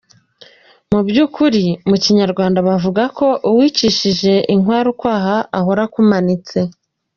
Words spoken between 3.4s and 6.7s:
«uwicishije inkware ukwaha ahora akumanitse».